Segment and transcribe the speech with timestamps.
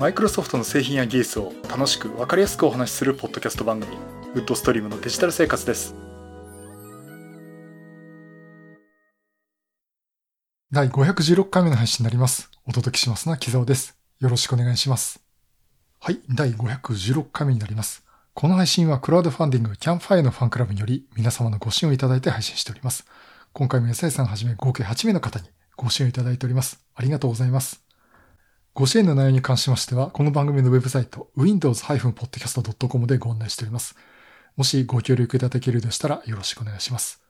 [0.00, 3.98] マイクロソフトの製品や技術を楽しく分かりやすくお話しするポッドキャスト番組
[4.34, 5.94] ウッドストリームのデジタル生活です。
[10.72, 12.50] 第516回目の配信になります。
[12.66, 13.98] お届けしますのは木沢です。
[14.20, 15.20] よろしくお願いします。
[15.98, 18.02] はい第516回目になります。
[18.32, 23.04] この配信はクラウドファンディングキャンファイのファンクラブにより皆様のご支援をいただいて配信しております。
[23.52, 26.82] 今回も安井さんはじめ合計8名の方にご支援いただいております。
[26.94, 27.89] ありがとうございます。
[28.72, 33.96] ご支援の内容に関しましては、この番組のウェブサイト、windows-podcast.com でご案内しております。
[34.56, 37.20] もしご協力いただけるでしたらよろしくお願いします。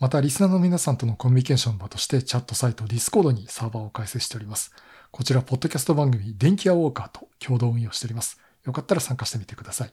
[0.00, 4.72] また、リスナーの皆さんとのコミュニケーション場として、チャットサイト Discord にサーバーを開設しております。
[5.12, 8.40] こちら、ポッドキャスト番組、電気屋ウォーカーと共同運用しております。
[8.64, 9.92] よかったら参加してみてください。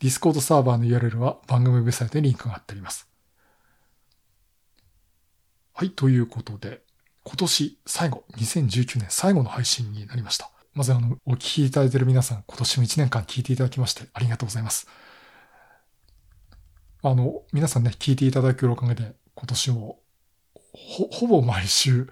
[0.00, 3.08] Discord サーバーの URL は番組ウェブサイトにリンクが貼ってあります。
[5.74, 6.80] はい、ということで、
[7.28, 10.50] 今年最後、2019年最後の配信になりました。
[10.72, 14.88] まずあの、お聞きいただいている皆さん、今年も1年間聞いていただきましてありがとうございます。
[17.02, 19.98] あの、皆さんね、聞いていただけるおかげで、今年も
[20.72, 22.08] ほ、ほぼ毎週、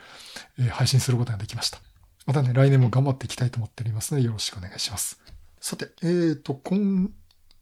[0.58, 1.78] えー、配信することができました。
[2.26, 5.18] またね、来年も頑張っていきたいと思っておりますので、よろしくお願いします。
[5.60, 7.08] さて、えっ、ー、と、今、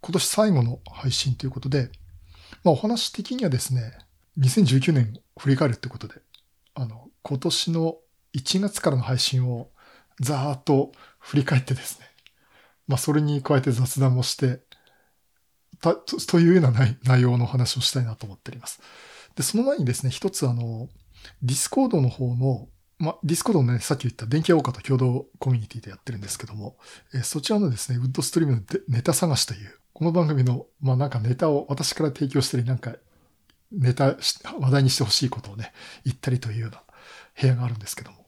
[0.00, 1.91] 今年最後の配信ということで、
[2.64, 3.96] まあお話的にはですね、
[4.41, 6.16] 2019年を振り返るってことで、
[6.74, 7.97] あの、今年の
[8.34, 9.70] 1月からの配信を
[10.20, 12.06] ざーっと振り返ってですね。
[12.86, 14.61] まあ、それに加えて雑談もして、
[15.80, 16.72] た、というような
[17.05, 18.80] 内容の話をしたいなと思っております。
[19.36, 20.91] で、その前にですね、一つあの、
[21.42, 26.77] ディスコードの方の、まあ、ディスコードのね、さっき言った電気屋岡と共同コミュニティでやってるんですけども、
[27.14, 32.97] えそちらのですね、ウッドストリームのネタ探しという、この番組の、まあ、なんかネタを私から提供したり、なんか、
[33.72, 34.17] ネタ、
[34.61, 35.72] 話題にしてほしいことをね、
[36.05, 36.83] 言ったりというような
[37.40, 38.27] 部屋があるんですけども。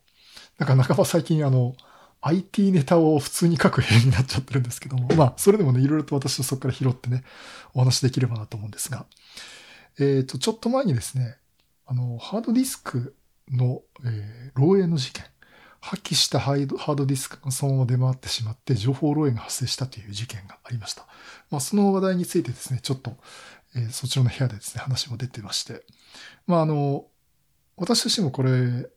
[0.58, 1.74] なんか半ば最近あの、
[2.22, 7.22] IT ネタを普通に書く部屋になっちゃってるんですけども、まあ、それでもね、いろいろと私はそこから拾ってね、
[7.74, 9.06] お話できればなと思うんですが、
[9.98, 11.36] えっ、ー、と、ちょっと前にですね、
[11.86, 13.14] あの、ハードディスク
[13.50, 15.24] の、えー、漏洩の事件、
[15.80, 21.06] 破棄したハードディスクがそのまま出回ってしまって、情報漏洩が発生したという事件がありました。
[21.50, 23.16] まあ、その話題についてですね、ちょっと、
[23.76, 25.84] えー、そちらの部屋でですね、話も出てまして、
[26.46, 27.06] まあ、あの、
[27.76, 28.88] 私としてもこれ、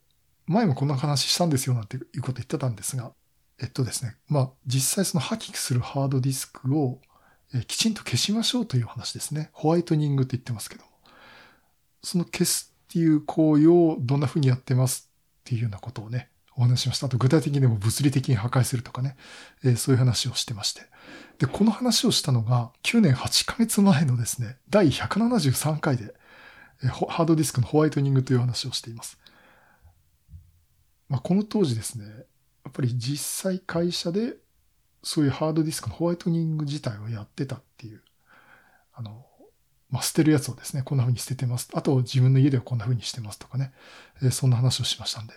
[0.50, 3.14] 前もこんな話したんですよなんていうこと言ってたんですが、
[3.62, 7.00] えっとですね、まあ実際その破棄するハードディスクを
[7.68, 9.50] きちんと消しましょうという話ですね。
[9.54, 10.90] ホワイトニングって言ってますけども。
[12.02, 15.10] その消すっていう行為をどんな風にやってます
[15.42, 17.08] っていうようなことをね、お話しました。
[17.08, 19.18] あと具体的にも物理的に破壊するとかね、
[19.64, 20.82] えー、そういう話をしてまして。
[21.38, 26.14] で、この話をしたのが9年8ヶ月前のですね、第173回で
[26.84, 29.18] え、ハードディスクのホワイトニングという話をしています。
[31.10, 32.06] まあ、この当時ですね、
[32.64, 34.36] やっぱり実際会社で
[35.04, 38.02] そういうハードディスクのホワイトニング自体をやってたっていう、
[38.94, 39.26] あの、
[39.90, 41.70] まあ、捨てるやつをですね、こんな風に捨ててます。
[41.74, 43.72] あと自分の家ではこんな風にしてますとかね、
[44.22, 45.34] えー、そんな話をしましたんで、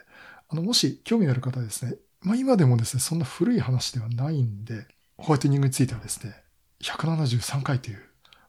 [0.49, 6.34] あの、もし興味のある方はですね、まあ、今でもですね、そんな古い話ではないんで、ホワイトニングについてはですね、
[6.82, 8.03] 173回という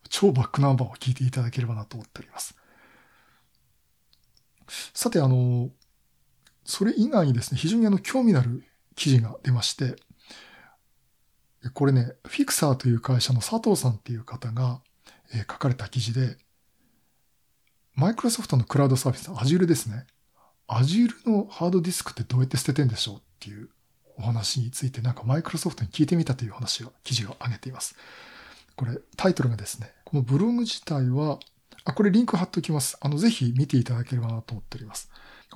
[0.10, 2.56] 超バックナンバーを聞いていただければなと思っております。
[4.94, 5.70] さて、あの、
[6.66, 8.64] それ以外にですね、非常にあの興味のある
[8.96, 9.96] 記事が出まして、
[11.74, 14.82] これね、フィクサーという会社の佐藤さんっていう方が、
[15.34, 16.38] え書かれた記事で、
[17.96, 20.06] マイクロソフトのクラウドサービス、Azure ですね。
[20.68, 23.70] Azure のハードディスクってどうやって捨ててんでしょうっていう
[24.18, 27.96] お話についてなんかマイクロソフトに聞いてみたという話を、記事を上げています。
[28.76, 31.40] これ、タイトルがですね、このブログ自体は、
[31.86, 32.98] あ、これリンク貼っておきます。
[33.02, 35.10] あの、ぜひ見ていただければなと思っております。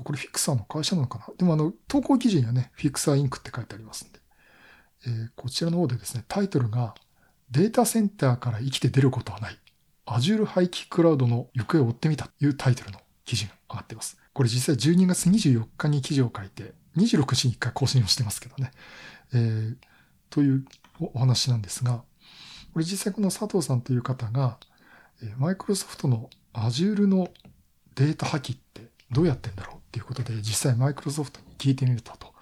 [0.03, 1.33] これフィクサーの会社なのかな？
[1.37, 4.19] でもあの、投稿記事にはね、フィクサーインクって書いてありますんで。
[5.05, 6.95] えー、こちらの方でですね、タイトルが、
[7.51, 9.57] データセンターから生きて出ることはない。
[10.05, 14.17] Azure 廃棄クラウドの行方を追ってみたというタイトルの記事が上がっています。
[14.33, 18.71] これ実際12月24日に記事を書いて、26日に1回更新をしてますけどね。
[19.33, 19.75] えー、
[20.29, 20.65] という
[20.99, 22.03] お話なんですが、
[22.73, 24.57] これ実際この佐藤さんという方が、
[25.37, 27.29] マイクロソフトの Azure の
[27.95, 32.33] データ破棄ってどうやってんだろうっていうことで、実際マイクロソフトに聞いてみたと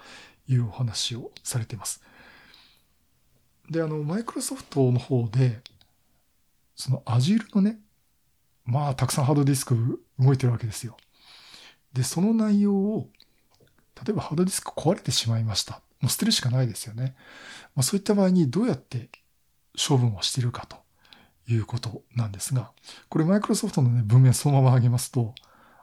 [0.47, 2.01] いうお話をされています。
[3.69, 5.61] で、あの、マイクロソフトの方で、
[6.75, 7.79] その Azure のね、
[8.65, 10.97] まあ、たくさんハードディスク動いてるわけですよ。
[11.93, 13.09] で、その内容を、
[14.05, 15.81] 例えばハードディスク壊れてしまいました。
[16.01, 17.15] もう捨てるしかないですよね。
[17.75, 19.09] まあ、そういった場合にどうやって
[19.75, 20.77] 処分をしているかと
[21.47, 22.71] いうことなんですが、
[23.09, 25.33] これマイクロソフトのね、文面そのまま上げますと、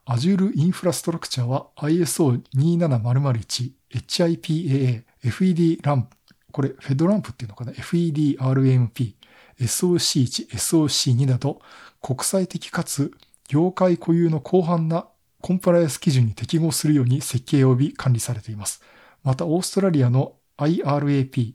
[0.07, 6.07] Azure インフラストラクチャーは ISO27001 HIPAA FED RAM
[6.53, 9.15] これ、フェドランプっていうのかな ?FEDRMP、
[9.59, 11.63] SOC1、SOC2 など、
[12.01, 13.11] 国際的かつ
[13.49, 15.07] 業界固有の広範な
[15.41, 18.83] コンプライアンス基準に適合するように設計及び管理されています。
[19.25, 21.55] また、オーストラリアの IRAP、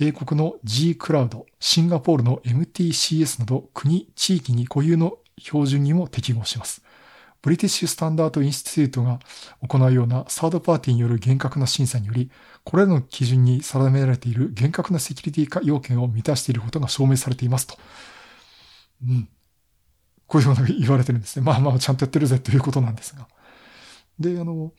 [0.00, 6.82] 英国の G クラウド、シンガポールの MTCS など国、地域に固有の標準にも適合します。
[7.42, 9.18] British Standard Institute が
[9.66, 12.30] 行うようなサードパーティーによる厳格な審査により、
[12.62, 17.76] これらの基準に定められている厳格なセキュリティ要件を満たしていることが証明されていますと。
[19.08, 19.28] うん。
[20.28, 21.44] こういうふうに言われてるんですね。
[21.44, 23.26] まあまあ、ちゃんとやってるぜということなんですが。
[24.20, 24.72] で、あの、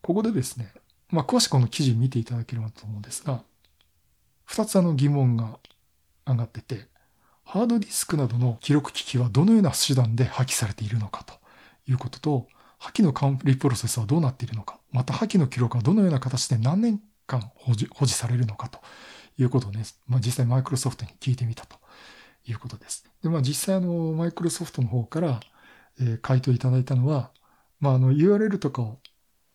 [0.00, 0.72] ここでですね、
[1.10, 3.42] まあ、詳しくこの記事見ていただければと思うんですが、
[4.46, 5.58] 二つあの疑問が
[6.26, 6.88] 上がってて、
[7.44, 11.37] ハードディスクなどの記録機器はどのような手段で破棄されているのかと
[11.88, 12.46] いうことと、
[12.78, 18.78] 破棄の管理プロセスはどうなっているのか、また破棄の記録はどのような形で何年間保持保持されるのかと
[19.36, 21.76] いうことをね、まあ、実際マイクロソフトに聞いてみたと
[22.46, 23.04] いうことです。
[23.22, 25.40] で、まあ実際あの、マイクロソフトの方から、
[26.00, 27.30] えー、回答いただいたのは、
[27.80, 28.98] まああの URL とかを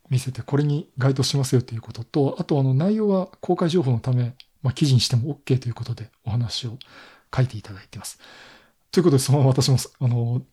[0.10, 6.78] 見せてこれに該当しますよということと、あとあの内容は公開情報のため、まあ記事にしても OK ということでお話を
[7.34, 8.20] 書いていただいています。
[8.92, 10.44] ということで、そのまま私も、あの、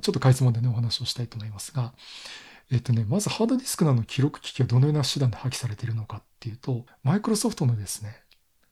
[0.00, 1.92] ちょっとかいつまんでね、お話をしたいと思いますが、
[2.70, 8.22] えっとね、まずハードディスクなどの記録機器はどのような手段で破棄されているのかっていうと、マイクロソフトのですね、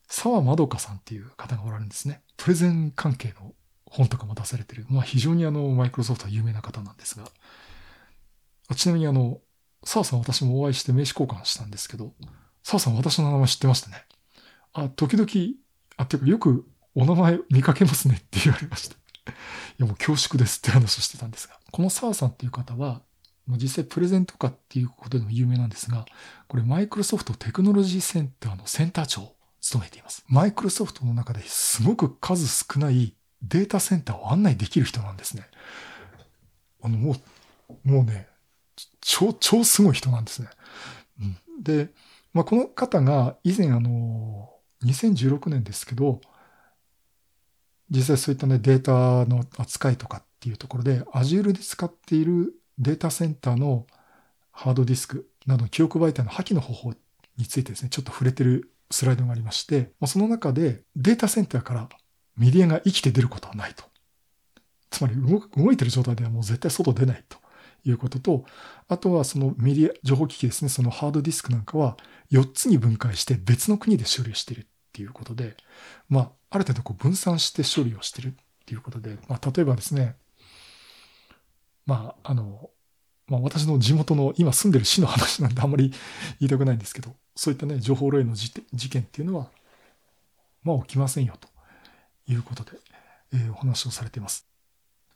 [0.09, 2.23] 沢まどかさんっていう方がおられるんですね。
[2.37, 3.53] プレゼン関係の
[3.87, 4.87] 本とかも出されてる。
[4.89, 7.25] まあ非常にあの、マイクロソフトは有名な方なんですが、
[8.75, 9.41] ちなみにあの、
[9.85, 12.13] 澤さん私もお会いして名刺交換したんですけど、
[12.63, 14.05] 澤さん私の名前知ってましたね。
[14.73, 15.29] あ、時々、
[15.97, 18.97] あ、っていうかよくお名前見かけますねって言われました。
[19.33, 19.33] い
[19.79, 23.03] やもう恐縮ですって話をしてたんですが、この澤さんっていう方は、
[23.49, 26.07] 実際プレゼントかっていうことでも有名なんですが、
[26.49, 30.25] これマイクロソフトテクノロジーセンターのセンター長を務めています。
[30.29, 35.47] マイクロソフトの中ですごく数少ないデータセンターを案内できる人なんですね。
[36.83, 37.17] あの、も
[37.85, 38.29] う、もうね、
[39.01, 40.49] 超、超すごい人なんですね。
[41.21, 41.91] うん、で、
[42.33, 44.51] まあ、この方が以前あの、
[44.85, 46.21] 2016年ですけど、
[47.91, 53.87] 実際そういったね、データの扱いとかっていうところで、Azure で使っているデータセンターの
[54.51, 56.95] ハードディスクなどの記憶媒体の破棄の方法
[57.37, 61.89] についてですね、ちょっと触れてるスライドがありまして、その中でデータセンターから
[62.37, 63.85] メディアが生きて出ることはないと。
[64.91, 67.39] つまり動いてる状態ではもう絶対外出ないと
[67.85, 68.45] いうことと、
[68.89, 71.97] あとはそのメディア、情報機器ですね、そのハードディスクなんかは
[72.31, 75.57] 4つに分解して別の国で処理しているっていうことで、
[76.09, 78.33] まあ、ある程度こう分散して処理をしてるっ
[78.65, 80.15] ていうことで、まあ、例えばですね、
[81.85, 82.71] まあ、あの、
[83.27, 85.91] まあ、私の地元の今住んでる市の話なんであんまり
[86.39, 89.51] 言いたくないんですけど、そういったね、情報漏洩の事件っていうのは、
[90.63, 91.49] まあ起きませんよと
[92.29, 92.79] いうことで、
[93.33, 94.47] えー、お話をされています。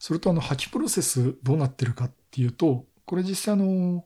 [0.01, 4.05] それとあの、破棄プロセスどうなってるかっていうと、これ実際あの、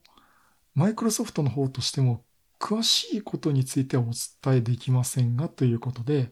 [0.75, 2.23] マイクロソフトの方としても、
[2.63, 4.13] 詳しいことについてはお伝
[4.59, 6.31] えできませんが、ということで、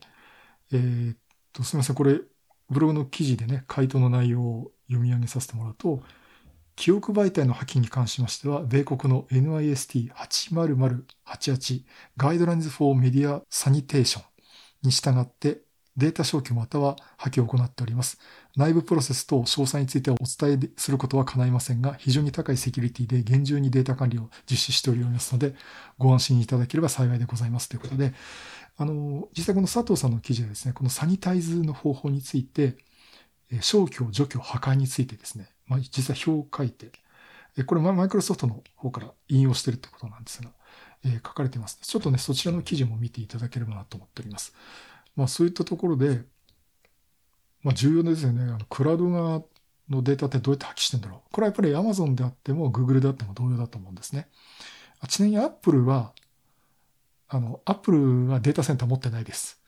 [0.71, 1.17] えー、っ
[1.51, 2.21] と、すみません、これ、
[2.69, 6.01] ブログの記事でね、回答の内容を読み上げさせてもらうと、
[6.77, 11.83] 記憶媒体の破棄に関しましては、米国の NIST80088
[12.15, 14.23] Guidelines for Media Sanitation
[14.83, 15.63] に従って
[15.97, 18.17] データ消去または破棄を行っております。
[18.58, 25.55] 内部プロセスと詳細についてはお伝えすることは叶いませんが、非常に高いセキュリティで厳重にデータ管理を実施しておりますので、
[25.98, 28.13] ご安心いただければ幸いでございますということで、
[28.77, 32.77] あの、実際この佐藤さんの記事でですね、このサニタイズの方法について、
[33.62, 36.91] 消去、除去、破壊についてですね、まあ、実は表を書いて、
[37.65, 40.51] これマイクロソフトの方から引用してるってことなんですが、
[41.03, 41.79] え、書かれてます。
[41.81, 44.53] ちょっとね、そちらの記事も見ていただければなと思っております。
[45.15, 46.22] まあそういったところで、
[47.63, 48.44] まあ重要ですよね。
[48.44, 49.44] あのクラウド側
[49.89, 51.20] のデータってどうやって破棄してんだろう。
[51.32, 54.30] これはやっぱり Amazon であっても Google であっても同様だと思うんですね。
[55.00, 56.13] あちなみに Apple は、
[57.27, 59.62] あの、Apple はデータセンター持ってないです。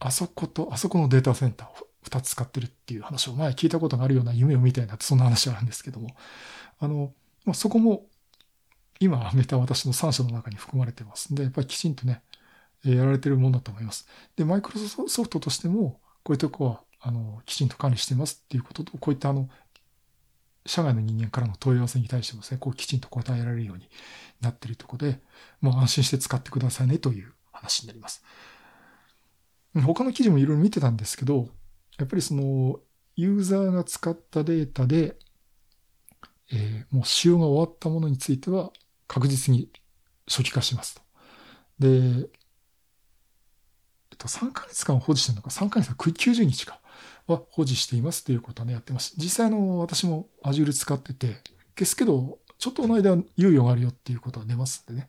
[0.00, 6.08] あそこと、あそこのデータセンターを2つ使ってるっていう話を前聞いたことがあるような夢を見たいなってそんな話があるんですけども、
[6.78, 7.12] あの、
[7.44, 8.06] まあ、そこも
[9.00, 12.22] 今挙げた私の3社の中に含まれてますんで、やっぱりきちんとね、
[12.84, 14.06] やられてるものだと思います。
[14.36, 19.48] で、マイクロソフトとしても、こういうとこは、あの、きちんと管理してますっていうことと、こういったあの、
[20.66, 23.88] 社外の人間からの問い合わせに対してもですね、こうきちんと答えられるように
[24.42, 25.20] なっているところで、
[25.62, 28.22] もう安心して使ってくださいねという話になります。
[29.74, 31.48] 他の記事もいろいろ見てたんですけど、
[31.96, 32.78] やっぱりその、
[33.16, 35.16] ユーザーが使ったデータで、
[36.52, 38.70] えー、もう使用が終わったものについては
[39.06, 39.70] 確実に
[40.28, 41.00] 初期化しますと。
[41.78, 42.28] で、
[44.18, 46.80] と、3ヶ月間保持してるのか、3ヶ月間90日か、
[47.26, 49.14] は保持していますということはね、やってます。
[49.16, 51.36] 実際の、私も Azure 使ってて、
[51.76, 55.08] 消すけど、ちょっとの間猶予があるよっていうことは出ますんでね。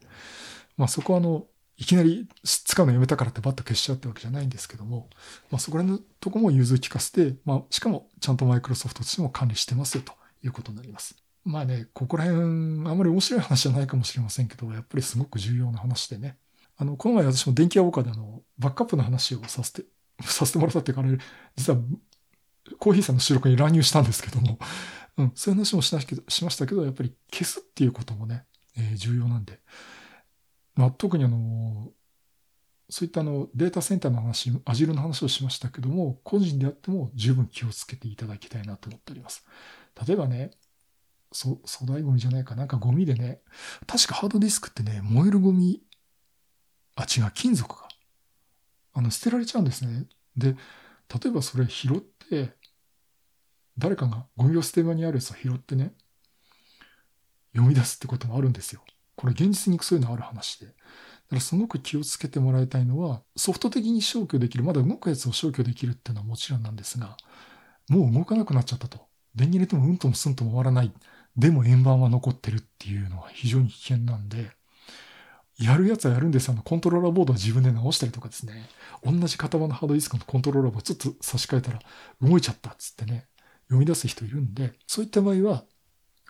[0.77, 1.47] まあそこはあの、
[1.77, 5.09] いきなり使うのやめたからってバッと消しちゃうってわけじゃないんですけども、
[5.49, 10.13] まあそこら辺のとこも融通聞かせて、まあしかもちゃんとマイクロソフトとしても管理してますよと
[10.43, 11.15] いうことになります。
[11.45, 16.37] まあね、ここら辺、あんまり面白い話じゃないかもしれませんけど、やっぱりすごく重要な話でね。
[16.79, 19.83] あの、この前私も電気屋ウォーカーであの、バックアップの話をさせて、
[20.23, 21.17] させてもらったっていうか、あれ、
[21.55, 21.79] 実は、
[22.79, 24.57] コーヒーさんの収録に乱入したんですけども、
[25.17, 25.87] うん、そういう話もし
[26.29, 28.45] しましたけど、やっぱり消すっていうこともね、
[28.77, 29.59] えー、重要なんで、
[30.75, 31.91] まあ、特にあの、
[32.89, 39.45] そういったあのデータセンターの話、Azure の話をしましたけども、個人であっても十分気をつけていただきたいなと思っております。
[40.07, 40.51] 例えばね、
[41.31, 43.41] そ粗大ゴミじゃないか、なんかゴミでね、
[43.85, 45.81] 確かハードディスクってね、燃えるゴミ、
[46.99, 47.87] あ、違う、金属が、
[48.93, 50.05] あの、捨てられちゃうんですね。
[50.35, 50.57] で、例
[51.27, 52.53] えばそれ拾って、
[53.77, 55.93] 誰かがゴミを捨て場にあるやつを拾ってね、
[57.53, 58.81] 読み出すってこともあるんですよ。
[59.15, 60.67] これ現実にそういうのある話で。
[60.67, 60.75] だか
[61.35, 67.15] らすごく気をつけてもらいたいのは、ソフト的に消去できる、まだ動くやつを消去できるっていうのはもちろんなんですが、
[67.87, 69.07] もう動かなくなっちゃったと。
[69.35, 70.91] 電源入れてもうんともすんとも終わらない。
[71.37, 74.51] でも円盤は残ってるっていうのは非常に危険なんで、
[75.59, 76.55] やるやつはやるんですよ。
[76.63, 78.69] コントローラーボードは自分で直したりとかですね。
[79.03, 81.79] 同じ型番のハードディスクのコントローラーをちょっと差し替えたら
[82.21, 83.27] 動いちゃったっつってね、
[83.67, 85.65] 読み出す人いるんで、そういった場合は、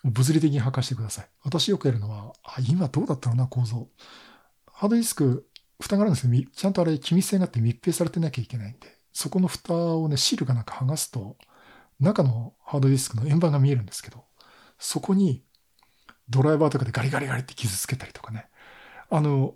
[0.03, 1.29] 物理的に破壊してください。
[1.43, 3.87] 私よくやるのは、あ今どうだったろうな、構造。
[4.65, 5.47] ハードディスク、
[5.79, 6.33] 蓋があるんですよ。
[6.53, 11.37] ちゃんとあれ、気密性があって密閉されてなきゃいけないんで、そこの蓋をね、シールかなんか剥がすと、
[11.99, 14.23] 中のハードディスクの円盤が見えるんですけど、
[14.77, 15.43] そこに
[16.29, 18.48] ドライバーとかでガリガリガリって傷つけたりとかね。
[19.09, 19.55] あの、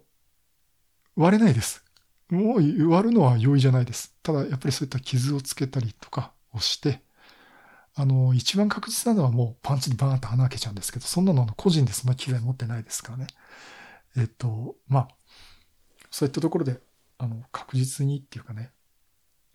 [1.16, 1.84] 割れないです。
[2.30, 4.16] もう割るのは容易じゃないです。
[4.24, 7.02] ただやっぱりそういった傷をつけたりとかをして、
[7.96, 13.28] あの、一番確実なのはもうパンチでバーンと穴開けちゃうんですけど、そんなの個人でそんな機材持ってないですからね。
[14.18, 15.08] えっと、まあ、
[16.10, 16.80] そういったところで、
[17.20, 18.72] あの、確実にっていうかね、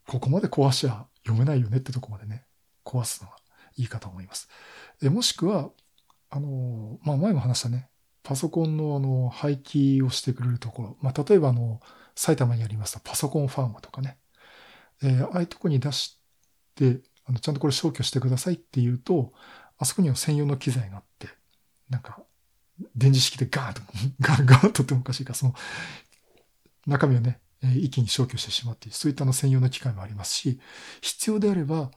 [0.07, 2.45] ここまで壊しちゃ読めないよねってとこまでね、
[2.85, 3.37] 壊すのが
[3.77, 4.49] いいかと思います。
[5.03, 5.71] えもしくは、
[6.31, 7.89] あの、まあ、前も話したね、
[8.29, 11.81] パソコンのあの廃棄をしてくれるところ、まあ、例えばあの、
[12.15, 14.19] 埼玉にありましたパソコンファームとかね、
[15.03, 16.21] えー、ああいうとこに出し
[16.75, 19.33] て、あのちゃんとこれ消去してくださいって言うと、
[19.79, 21.29] あそこには専用の機材があって、
[21.89, 22.23] なんか、
[22.95, 23.81] 電磁式でガーンと、
[24.21, 25.55] ガーンガーンとってもおかしいか、その、
[26.87, 30.61] 中身をね、一気に消去してしまって、そういったの専用の機械もありますし、
[31.01, 31.91] 必要であれば、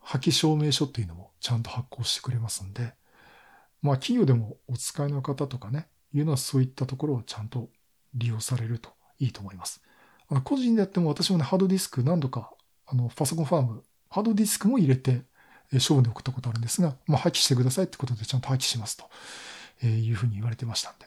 [0.00, 2.92] 破棄証明書っていうのもちゃんと発行してくれますんで、
[3.82, 7.68] まあ企業でもお使いの方とかね、いうのはそういったところをちゃんと
[8.14, 9.82] 利用されるといいと思います。
[10.28, 12.52] あの個人でやっても私もね、ハードディスク何度か、
[12.86, 15.22] あの、パソコンファーム、ハードディスクも入れて、
[15.72, 19.04] え処分で送ったことあるんですが、まあ破棄してくださいってことでちゃんと破棄しますと、
[19.82, 21.06] えいうふうに言われてましたんで、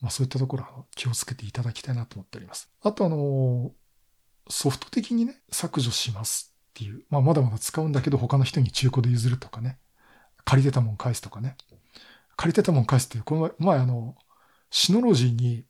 [0.00, 2.70] まあそういったところは気をつけていただきたいなと思っております。
[2.82, 3.72] あとあの、
[4.48, 9.78] ソフト的にね、削除しますっていう、まあ、まだまだ使うんだけど他の人に中古で譲るとかね、
[10.44, 11.56] 借りてたもん返すとかね、
[12.36, 14.16] 借りてたもん返すっていう、この前あの、
[14.70, 15.64] シノロジーに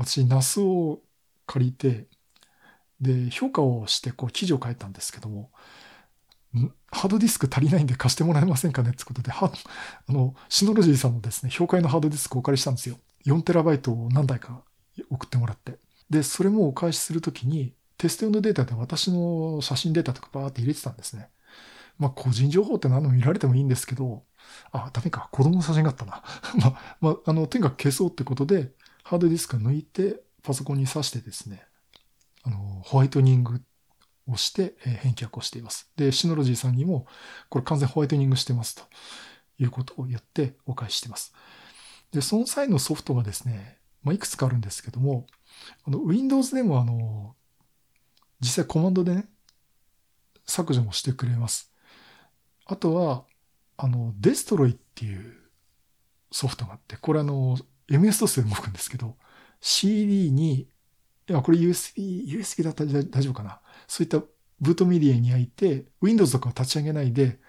[0.00, 1.00] 私、ナスを
[1.46, 2.06] 借りて、
[3.00, 5.50] で、評価をしてこう記事を書いたんですけども、
[6.90, 9.52] ハードディスク足りないんで貸してもらえませんかねってことで、は、
[10.08, 12.98] あの、シノロジーさんのですね、評価のハードディスクをお借りしたんですよ。
[13.26, 14.62] 4テラバイトを何台か
[15.10, 15.78] 送ってもらって。
[16.08, 21.28] で、それもお返しするときに、テスト用のデータで私の写真データとかバーって入れてたんですね。
[22.00, 24.24] まあ、個人情報って何度も見られてもいいんですけど、
[24.72, 26.24] あ、ダメか、子供の写真があったな。
[26.56, 28.72] まあ、まあ、あの、とにかく消そうってことで、
[29.04, 31.62] ハードディスク抜いて、パソコンに挿してですね、
[32.42, 33.62] あの、ホワイトニング
[34.26, 35.90] をして、え、返却をしています。
[35.96, 37.06] で、シノロジーさんにも、
[37.50, 38.82] これ完全ホワイトニングしてますと
[39.58, 41.34] いうことをやってお返ししてます。
[42.12, 45.26] で、その際のソフトがですね、まあ、いくつかあるんですけども、
[45.84, 47.36] あの、Windows でもあの、
[48.40, 49.28] 実際コマンドでね、
[50.46, 51.69] 削除もしてくれます。
[52.70, 53.24] あとは、
[53.76, 55.34] あの、デストロイっていう
[56.30, 57.56] ソフトがあって、これあの、
[57.88, 59.16] MS-DOS で動くんですけど、
[59.60, 60.68] CD に、い
[61.26, 63.60] や、これ USB、USB だったら大丈夫かな。
[63.88, 64.22] そういった
[64.60, 67.40] ブートメディアに焼いて、Windows とかを立ち上げないで、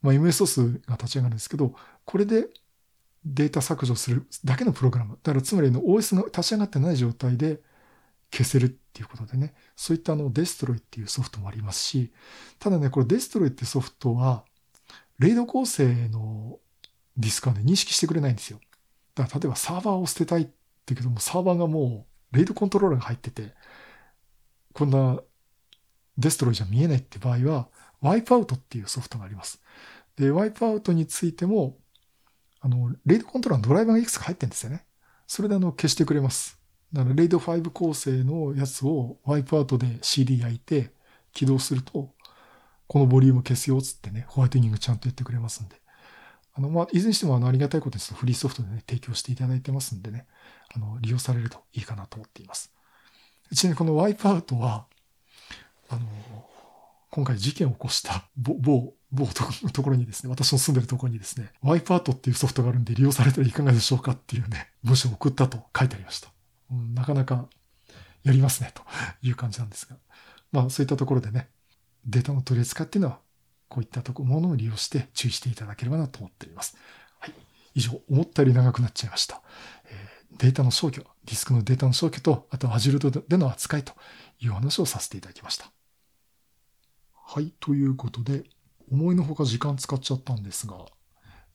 [0.00, 1.74] まあ、MS-DOS が立ち上がるんですけど、
[2.04, 2.48] これで
[3.24, 5.18] データ削除するだけのプログラム。
[5.24, 7.60] だからつまりの OS が立ち上がってない状態で
[8.36, 12.12] 消せるっていうことでね、そういったあのデストロイっていうソフトもありますし、
[12.58, 14.44] ただね、これデストロイってソフトは、
[15.18, 16.58] レイド構成の
[17.16, 18.60] ディスクはね、認識してくれないんですよ。
[19.14, 20.48] だから例えばサーバーを捨てたいっ
[20.84, 23.54] てけども、サーバーがもうレイドコントローラーが入ってて、
[24.74, 25.18] こんな
[26.18, 27.68] デストロイじゃ見えないって場合は、
[28.02, 29.62] ワイプアウトっていうソフトがあります。
[30.16, 31.78] で、ワイプアウトについても、
[32.60, 34.84] あの、レイドコントローラーのドライバーがいくつか入ってるんですよね。
[35.26, 36.58] それであの、消してくれます。
[36.96, 40.90] だから、レイド5構成のやつをワイプアウトで CD 焼いて
[41.34, 42.10] 起動すると、
[42.86, 45.76] このボリューム消すよっつってね、ホワイトニングちゃんとやってくれますんで。
[46.54, 50.26] あの、まあ、いずれにしてもあの、ありがたいことですフリーソフトでね、提供していただいてますんでね、
[50.74, 52.72] あの、利用されるといいかなと思っています。
[53.54, 54.86] ちなみにこのワイプアウトは、
[55.90, 56.00] あの、
[57.10, 59.26] 今回事件を起こした某、某、某
[59.72, 66.35] ところにですね、私の住んでるところにですね、ワイプアウトっていうソフトがあるんで利用されたらいかがでしょうかっていうね、文章を送ったと書いてありました。
[66.70, 67.48] うん、なかなか
[68.24, 68.82] やりますね、と
[69.22, 69.96] いう感じなんですが。
[70.52, 71.48] まあ、そういったところでね、
[72.06, 73.20] データの取り扱いっていうのは、
[73.68, 76.76] こういったとこものを利用して注意していただければなと思っています。
[77.18, 77.34] はい。
[77.74, 79.42] 以上、思ったより長くなっちゃいました。
[79.86, 83.92] えー、データの消去、ディスクのデータの消去と、あと Azure での扱いと
[84.40, 85.70] いう話をさせていただきました。
[87.12, 87.52] はい。
[87.60, 88.44] ということで、
[88.90, 90.86] 思いのほか時間使っちゃったんですが、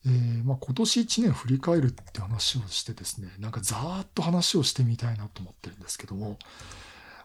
[0.04, 6.38] えー、まあ、今年1年振り返るって話をしてですね、なんかざーっと話をしてみたいなと思ってるんですけども、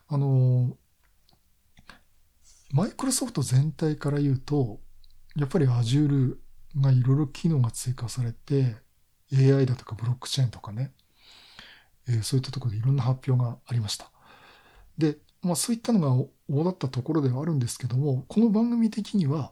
[0.10, 0.78] あの
[2.72, 4.80] マイクロソフト全体から言うと、
[5.36, 6.36] やっぱり Azure
[6.80, 8.76] がいろいろ機能が追加されて、
[9.34, 10.92] AI だとかブロックチェーンとかね、
[12.08, 14.12] えー、そういったところでいろんな発表がありました。
[14.98, 16.12] で、まあそういったのが
[16.50, 19.52] 大だったところではあるんですけども、この番組的には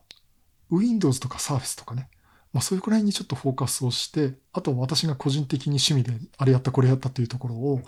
[0.70, 2.10] Windows とか Surface とかね、
[2.55, 7.81] まあそういうくらいにちょっとフォーカスをして、あと私が個人的に趣味であれやったこれやったというところを、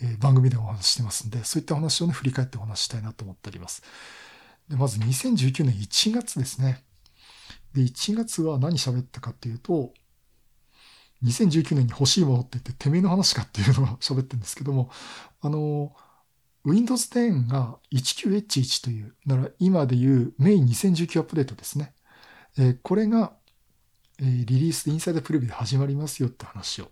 [0.00, 3.82] えー、番組でお話ししてますんで、そういった話をね、振り返ってお話したいなと思っております。
[4.66, 6.82] で、まず2019年1月ですね。
[7.74, 9.92] で、1月は何喋ったかっていうと、
[11.22, 14.90] 2019年に欲しいものって言って、てめえの話かっていうのが喋ってるんですけども、
[15.42, 15.92] あの、
[16.64, 21.92] Windows 10が 19H1 という、だから今でいうメイン2019アップデートですね。
[22.56, 23.37] えー、これが、
[24.20, 26.90] リリースインサイドプレビューで始まりますよって話を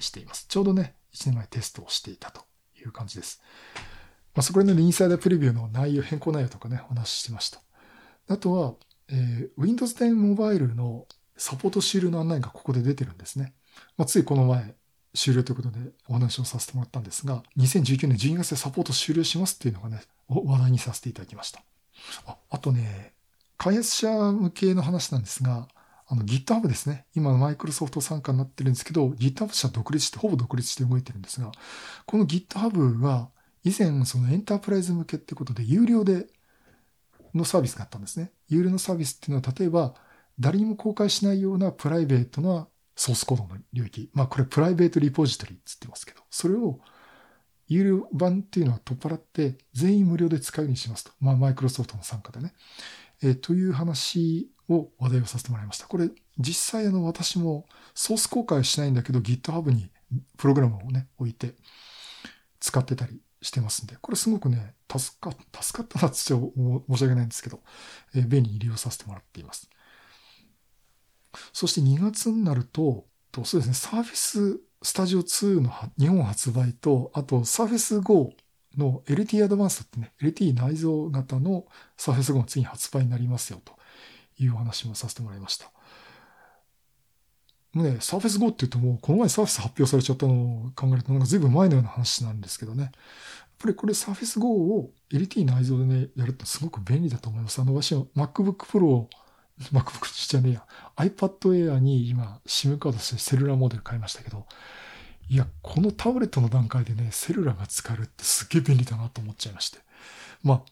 [0.00, 0.46] しています。
[0.48, 2.42] ちょうどね、1年前テストをしていたと
[2.80, 3.42] いう感じです。
[4.34, 7.60] まあ、そこでね、インサイダープレビューの内容、変更内容とかね、お話ししてました。
[8.28, 8.74] あとは、
[9.08, 11.06] えー、Windows 10 Mobile の
[11.36, 13.54] サポート終了の案内がここで出てるんですね。
[13.98, 14.74] まあ、ついこの前、
[15.14, 21.62] 終了ということでお話をさせてもらったんですが、2019年12月でサポート終了しますっていうのがね、話題にさせていただきました。
[22.26, 23.12] ああとね、
[23.58, 25.68] 開発者向けの話なんですが、
[26.06, 27.06] あの GitHub ですね。
[27.14, 31.52] 今マイクロソフト参加になってるんですけど、GitHub 社独立して、ほぼ独立して動いてるんですが、
[32.06, 33.30] この GitHub は
[33.64, 36.26] 以前そのエンタープライズ向けってことで有料で
[37.34, 38.32] のサービスがあったんですね。
[38.48, 39.94] 有料のサービスっていうのは例えば
[40.38, 44.10] 誰にも公開しないようなプライベートなソースコードの領域。
[44.12, 46.80] まあこれプライベートリポジトリっつってますけど、それを
[47.68, 51.12] 有料版っていうのは取っ払って全員無料で使うようにしますと。
[51.20, 52.52] まあマイクロソフトの参加でね。
[53.22, 55.86] えー、という話を話題をさせてもらいました。
[55.86, 59.90] これ実際あの私もソース公開しないんだけど GitHub に
[60.36, 61.54] プログラムをね置いて
[62.60, 67.60] 使ってたりしてますんで、これすごくね、助か、助かったなって申し訳ないんですけど、
[68.14, 69.68] えー、便利に利用させてもらっています。
[71.52, 73.06] そして2月になると、
[73.44, 78.32] そうですね、サーフェススタジオ2の日本発売と、あとサーフェス Go
[78.76, 83.72] の LT アドバンスってね、LT 内蔵型のサーフェス Go の次に発売になりますよと
[84.44, 85.70] いう話もさせてもらいました。
[87.72, 92.82] もうね、サーフェス Go って言うともう、この前サーフェス発表されちゃったのを考えると、なんか随分前のような話なんですけどね。
[92.84, 92.92] やっ
[93.58, 97.60] ぱりこれサーフェス Go を LT 内蔵でね、やるってすごく便利だと思います。
[97.60, 99.08] あの、私は MacBook Pro を、
[99.72, 104.46] MacBook じゃねえや、iPad Air に今 SIM カードとしてセルラーモデル買いましたけど、
[105.28, 109.78] いや、このタブレットの段階でね、セルラーが使えるってすっげえ便利だなと思っちゃいまして。
[110.42, 110.62] まあ、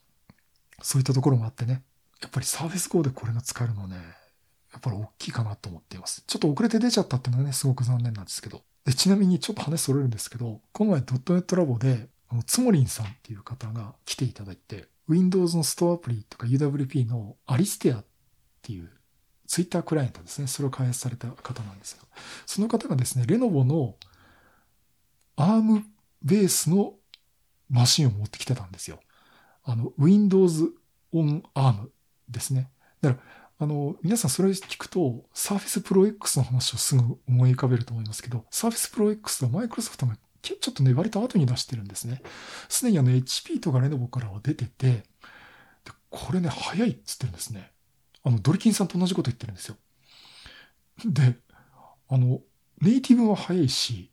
[0.82, 1.82] そういったところもあってね、
[2.20, 3.96] やっぱりサーフェス Go でこれが使えるのね、
[4.72, 6.22] やっぱり大きいかなと思っています。
[6.26, 8.62] ちょっと遅れて出ちゃったっていうのはね、すごく残念なんですけど。
[8.84, 18.04] でちなみにちょっと話それるんですけど、この前ドットネットラボで、あの、つもりんさんっていう方が来ていただいて、Windows のストアアプリとか UWP のアリステアっ
[18.62, 18.90] ていう
[19.46, 20.46] ツイッタークライアントですね。
[20.46, 22.04] それを開発された方なんですよ。
[22.46, 23.96] その方がですね、レノボの
[25.36, 25.82] ARM
[26.22, 26.94] ベースの
[27.68, 29.00] マシンを持ってきてたんですよ。
[29.64, 30.72] あの、Windows
[31.12, 31.88] on ARM
[32.30, 32.70] ですね。
[33.00, 33.22] だから、
[33.58, 42.22] あの、皆さんそれ聞くと、Surface Pro X の話をすぐ思い浮かべると思いますけど、Surface Pro X はマイクロソフトがちょっとね、割と後に出してるんですね。
[42.68, 45.02] すでにあの HP とかレノボからは出てて、で
[46.08, 47.70] これね、早いっつってるんですね。
[48.22, 49.76] あの、ドリキンさんと同じこと言ってるんですよ。
[51.04, 51.36] で、
[52.08, 52.40] あの、
[52.80, 54.10] ネイティブは早いし、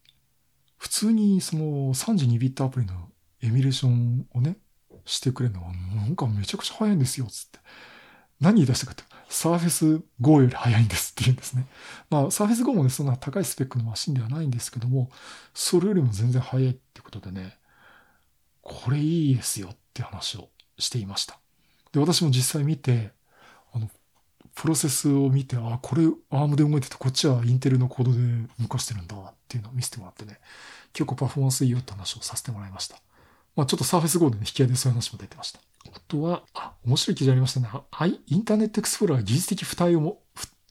[0.77, 3.10] 普通にその32ビットアプリの
[3.41, 4.58] エミュレーションをね、
[5.06, 7.60] してくれるのは、なんかめちゃくちゃ早いんですよ、つって。
[8.39, 11.65] 何言い出したかって、サーフェス Go より早いんですって言うんですね。
[12.10, 15.10] まあ、サーフェス Go もね、そんな高いスペックのマシンではないんですけども、
[15.54, 17.58] それよりも全然早いってことでね、
[18.62, 21.39] これいいですよって話をしていました。
[21.91, 23.12] で、私も実際見て、
[23.73, 23.89] あの、
[24.56, 28.17] プロセスを見て、あ、これアームで動いてて、こっちはインテルのコードで
[28.60, 30.39] 動かしてるんだっていうのを見せてもらってね、
[30.93, 32.97] 結構パフォーマンスいいよって話をさせてもらいました。
[33.58, 35.60] まあちょっとサーフェス Go でね、引き合いでそういう話も出てました。
[35.91, 37.67] あとは、あ、面白い記事ありましたね。
[38.28, 40.22] インターネットエクスプローラー技術的負担をも、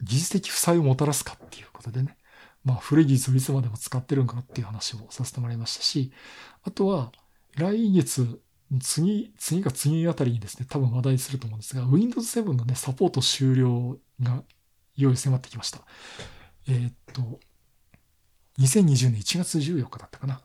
[0.00, 2.16] 技術的負債をもたらすかっていうことでね。
[2.64, 6.12] まあ古い技術をいつまでも使ってるんかっていう話もさせてもらいましたし、
[6.62, 7.10] あとは、
[7.56, 8.40] 来月、
[8.80, 14.44] 次、次が次あたりにですね、多分話題すると思うんですが、Windows 7のね、サポート終了が
[14.94, 15.80] いよいよ迫ってきました。
[16.68, 17.40] えー、っと、
[18.60, 20.40] 2020年1月14日だったかな。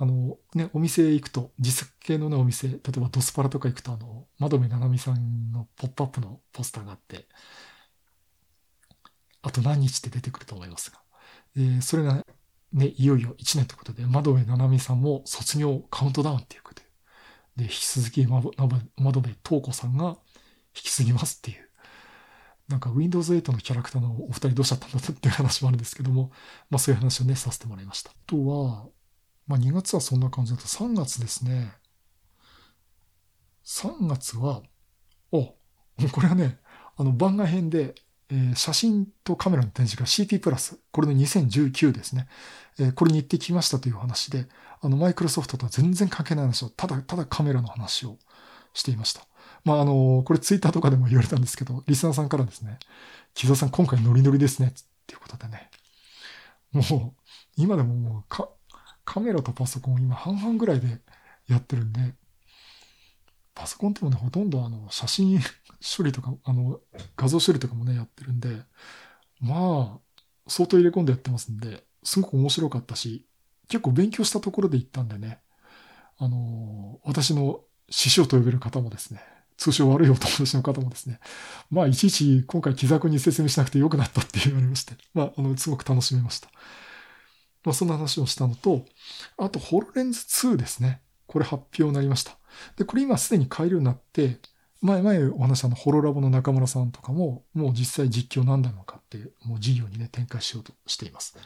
[0.00, 7.28] あの、ね、お店行くと、実作系のね、お店、例えばドスパラとか行くと、あの、窓目七海さんのポップアップのポスターがあって、
[9.42, 11.02] あと何日って出てくると思いますが、
[11.54, 12.24] えー、それが
[12.72, 16.88] ね、いよいよ1年ということで、窓目七海さんも卒業カウントダウンっていうことで、
[17.56, 20.16] で、引き続き窓目東子さんが
[20.74, 21.68] 引き継ぎますっていう、
[22.68, 26.30] なんか Windows 8のキャラクターのお二人どうしちゃったんだっていう話もあるんですけども、
[26.70, 28.12] まあそういう話をね、させてもらいました。
[28.12, 28.88] あとは、
[29.50, 31.72] まあ2月はそんな感じだと3月ですね。
[33.64, 34.62] 3月は、
[35.32, 36.58] お、これはね、
[36.96, 37.96] あの番外編で、
[38.30, 42.28] えー、写真とカメラの展示が CP プラス、これの2019ですね。
[42.78, 44.46] えー、これに行ってきましたという話で、
[44.82, 48.18] あの、マイクロソフトとは全然関係ない話を、ただ、ただカメラの話を
[48.72, 49.26] していました。
[49.64, 52.78] まあ、あの、これツイッターとかでも言われたんですけど、リスナーさんからですね、
[53.34, 55.70] 木澤さん今回ノリノリですね、っていうことでね。
[56.70, 56.82] も
[57.16, 57.22] う、
[57.56, 58.48] 今でももうか、
[59.10, 61.00] カメラとパソコン今半々ぐらいで
[61.48, 62.14] やってるんで、
[63.56, 65.40] パソコンってもね、ほとんどあの、写真
[65.96, 66.78] 処理とか、あの、
[67.16, 68.50] 画像処理とかもね、やってるんで、
[69.40, 73.26] まあ、相当入れ込んでやってますんで、すごく面白かったし、
[73.68, 75.40] 結構勉強したところで行ったんでね、
[76.16, 79.20] あの、私の師匠と呼べる方もですね、
[79.56, 81.18] 通称悪いお友達の方もですね、
[81.68, 86.48] まあ、いちいち今回気楽に説明しなくてよくなったって言われまして、まあ、あの、すごく楽しめました。
[87.64, 88.84] まあ、そんな話をしたのと、
[89.36, 91.02] あと、ホロレンズ2ですね。
[91.26, 92.38] これ発表になりました。
[92.76, 94.38] で、これ今すでに買えるようになって、
[94.82, 101.36] 前々お話したのホロラボの中村さんとかも、もう実際実況何なのかって、もう事業にね、展開しようとしています。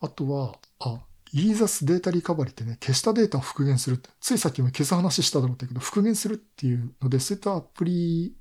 [0.00, 1.00] あとは、あ、
[1.32, 8.36] イーザスデータリカバリってね、消したデータを復元するって、ついさっきも消す話しただろうけど、復元するっていうので、そういったアプリ、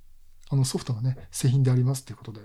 [0.50, 2.42] あのソフトがね、製品でありますっていうことで、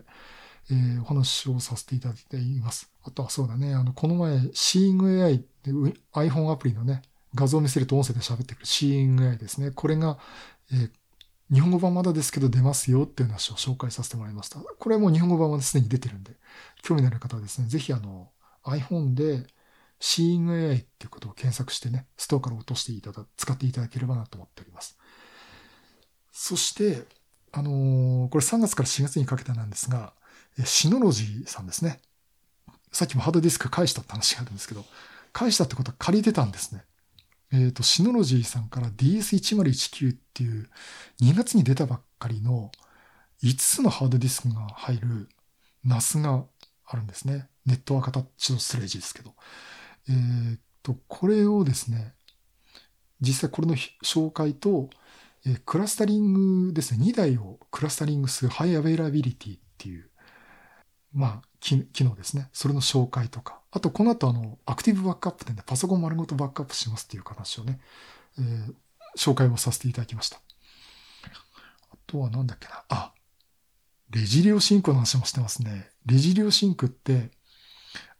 [0.70, 2.90] えー、お話をさせていただいています。
[3.04, 5.70] あとはそうだね、あの、この前、Seeing AI って
[6.12, 7.02] iPhone アプリのね、
[7.34, 9.70] 画像を見せると音声で喋ってくる Seeing AI ですね。
[9.70, 10.18] これが、
[10.72, 10.90] えー、
[11.52, 14.58] 日本語版まだですけど出ますよっていう話を紹介させてもらいました。
[14.58, 16.32] これも日本語版はすでに出てるんで、
[16.82, 18.30] 興味のある方はですね、ぜひあの、
[18.64, 19.46] iPhone で
[20.00, 24.98] Seeing AI っていうことを検索してね、ストアから落としていただ、使っていただければなと思っております。
[26.32, 27.04] そして、
[27.52, 30.12] あのー、これ3月から4月にかけてなんですが、
[30.64, 32.00] シノロジーさんですね。
[32.92, 34.84] さっきもハードディスク返したって話があるんですけど、
[35.32, 36.84] 返したってことは借りてたんですね。
[37.52, 40.68] えっ、ー、と、シノロジーさんから DS1019 っていう
[41.20, 42.70] 2月に出たばっかりの
[43.42, 45.28] 5つのハードディスクが入る
[45.86, 46.44] NAS が
[46.86, 47.48] あるんですね。
[47.66, 49.34] ネットワーク形のストレージですけど。
[50.08, 52.14] えっ、ー、と、これをですね、
[53.20, 54.90] 実際これの紹介と、
[55.44, 60.10] えー、クラスタリングですね、2台をクラスタリングする High Availability っていう
[61.12, 62.48] まあ、機能ですね。
[62.52, 63.60] それの紹介とか。
[63.70, 67.80] あと、この後、あの、アクティブバックアップでね、パソコン丸ごとバックアップしますっていう話をね、
[68.38, 68.74] えー、
[69.16, 70.40] 紹介をさせていただきました。
[71.90, 72.84] あとはなんだっけな。
[72.88, 73.12] あ、
[74.10, 75.90] レジリオシンクの話もしてますね。
[76.04, 77.30] レジリオシンクって、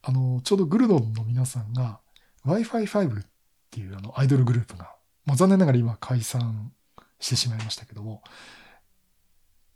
[0.03, 2.01] あの、ちょうどグルドンの皆さんが
[2.45, 3.27] Wi-Fi5 っ
[3.71, 4.95] ていうあのアイドルグループが、
[5.25, 6.73] まあ、残念ながら今解散
[7.19, 8.23] してしまいましたけども、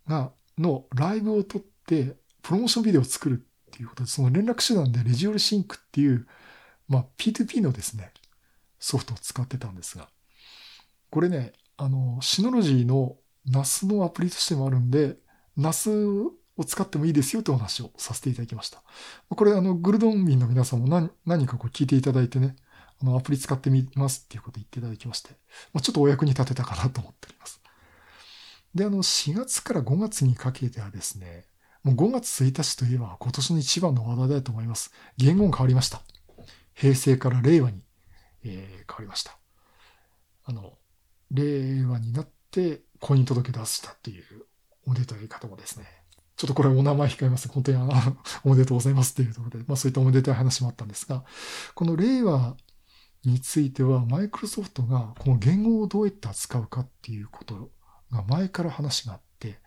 [0.07, 6.26] が、のライブを撮ってプロモーションビデオを作るっていうことで、その連絡手段でレジオルシンクっていう、
[6.88, 8.12] まあ、P2P のですね、
[8.79, 10.09] ソフトを使ってたんですが、
[11.11, 13.16] これね、あの、シノロジーの
[13.48, 15.16] NAS のアプリとしてもあるんで、
[15.57, 18.83] NAS を使ってもいいですよというお話をさせていただきました。
[19.29, 22.57] これ、あの、グルドン民の皆さんも何何かこう聞いていただいてね、
[23.03, 25.31] あの、アプリ使ってみますっていうこと言っていただきまして、
[25.72, 27.61] まあ、ちょっとお役に立てたかなと思っております。
[28.74, 31.46] で、あの、4月から5月にかけてはですね、
[31.82, 34.92] もう5月1日といえば今年の一番の話題だと思います。
[35.16, 36.02] 言語が変わりました。
[36.74, 37.82] 平成から令和に、
[38.44, 39.38] えー、変わりました。
[40.44, 40.78] あの、
[41.30, 44.24] 令和になって婚姻届出したっていう
[44.86, 45.86] おめでとうい方もですね、
[46.36, 47.48] ちょっとこれお名前控えます。
[47.48, 47.92] 本当にあの、
[48.44, 51.24] おめでとうございますっていうところで、まあそういったおめでたい話もあったんですが、
[51.74, 52.56] この令和
[53.24, 57.70] については、マイクロソフトがこの言語をどうやって扱うかっていうこと
[58.10, 59.60] が前から話があって、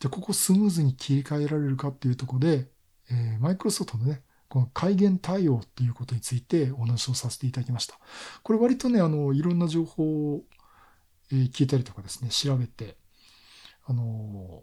[0.00, 2.68] じゃあここスムーズに切り替えられるかっていうとこで、
[3.10, 7.98] えー、マイクロソフトのね、この改元対応っていうことについてお話をさせていただきました。
[8.42, 10.42] これ割とね、あの、いろんな情報を、
[11.30, 12.96] 聞いたりとかですね、調べて、
[13.84, 14.62] あの、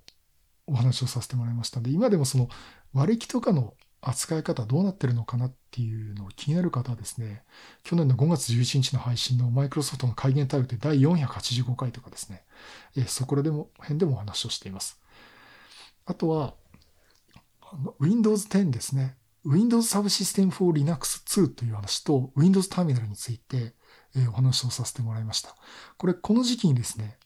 [0.67, 2.49] お話をさせてもらいましたんで、今でもその
[2.93, 7.43] 割引とかの扱い方どうなってるのかなっていうのを気になる方はですね、
[7.83, 12.43] 去年の5月11日の配信のマイクロソフトの改元対応って第485回とかですね、
[13.07, 14.99] そこらでも、辺でもお話をしています。
[16.05, 16.55] あとは、
[17.99, 19.17] Windows 10ですね。
[19.43, 23.73] Windows Subsystem for Linux 2という話と Windows Terminal について、
[24.15, 25.55] え、お話をさせてもらいました。
[25.97, 27.17] これ、この時期にですね、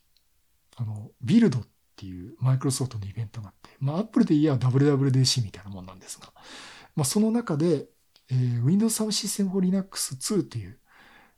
[0.75, 1.63] あの、ビルドっ
[1.95, 6.31] ていうマイクロソフトのイベントがあって、まあ、Apple で言えば WWDC みたいなもんなんですが、
[6.95, 7.87] まあ、その中で、
[8.31, 10.77] えー、Windows Subsystem for Linux 2という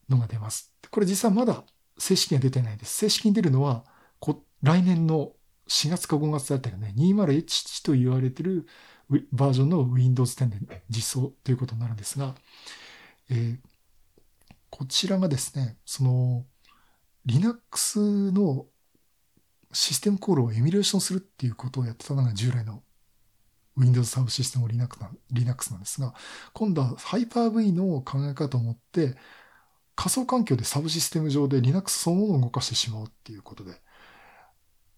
[0.09, 0.73] のが出ます。
[0.89, 1.63] これ実はまだ
[1.97, 2.97] 正式には出てないです。
[2.97, 3.85] 正式に出るのは、
[4.63, 5.31] 来年の
[5.71, 8.67] 4月か5月だったよね、201h と言われてる
[9.31, 12.35] バージョンの Windows 10で実装ということになるんですが、
[13.29, 13.57] えー、
[14.69, 16.45] こちらがですね、その
[17.25, 18.65] Linux の
[19.71, 22.83] システムコールをエミュレーションするっていうことをやってたのが従来の
[23.77, 26.13] Windows サブシステム Linux な Linux なんですが、
[26.51, 29.15] 今度は Hyper-V の考え方を持って、
[29.95, 33.81] 仮想環境でサブシステム上で Linux そのものを動かしてしまうっていうことで、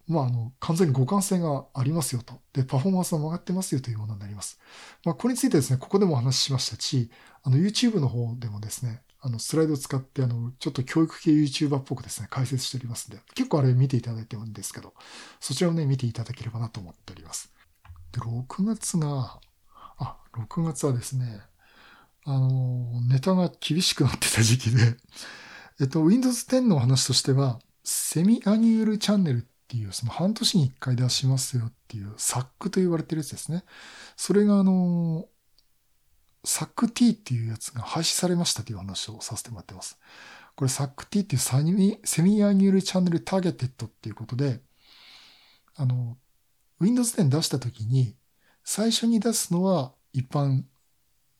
[0.06, 2.34] まあ、あの、完全に互換性がありますよと。
[2.52, 4.58] で、パフォーマンスが曲がってますよというものになります。
[5.04, 7.10] まあ、これについてですね、ここでもお話ししましたし、
[7.42, 14.92] あの、YouTube の方でもですね、あの、スライドを使って、あの、ちょっと教育系 YouTuber っぽくですね、解説しておりますんで、結構あれ見ていただいてるんですけど、
[15.40, 17.50] そちらをね、見ていただければなと思っております。
[18.12, 19.40] で、6月が、
[19.96, 21.40] あ、6月はですね、
[22.26, 24.96] あの、ネタが厳しくなってた時期で、
[25.80, 33.64] えっと、Windows 10のお話としては、 Semi-Annual Channel っていう、その半年に1回出しますよっていう、 SAC と言われてるやつですね。
[34.16, 35.26] それがあの、
[36.44, 39.98] サック T っていうやつが廃止されましたという話をさせてもらってます。
[40.54, 44.60] これサック T っていうサニセミアニュールチャンネルターゲテッドっていうことで、
[45.76, 46.18] あの、
[46.80, 48.16] Windows 10出した時に、
[48.62, 50.62] 最初に出すのは一般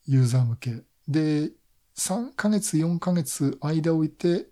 [0.06, 0.82] ユーザー向け。
[1.06, 1.52] で、
[1.96, 4.48] 3ヶ月、4ヶ月間を置いて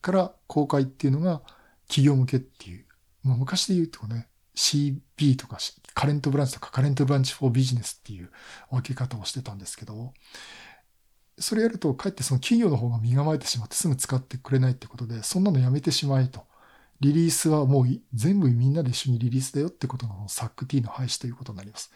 [0.00, 1.42] から公開っていうのが
[1.88, 2.85] 企業向けっていう。
[3.26, 5.58] まあ、昔で言うとね、CB とか
[5.94, 8.30] カレントブランチとかカレントブランチフォービジネスっていう
[8.70, 10.14] 分け方をしてたんですけど、
[11.38, 16.44] それやるとかえってその企業の方が身構えてしまってすぐ使ってくれないってことで、そんなのやめてしまえと。
[17.00, 21.92] リリースはもう全部みんなで一緒にリリースだよってことの SACT の廃止ということになります。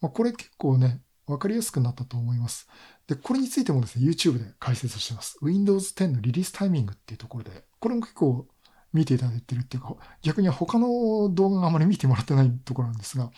[0.00, 2.68] まあ、これ結構ね、わかりやすくなったと思います。
[3.06, 5.38] で、これについてもですね、YouTube で解説してます。
[5.40, 8.46] Windows 10のリリースタイミングっていうところで、これも結構
[8.94, 13.30] 見ていただいてるっていうか、逆に他の動画があまり見てもらってないところなんですが、